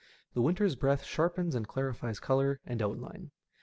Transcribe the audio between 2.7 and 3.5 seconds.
outline.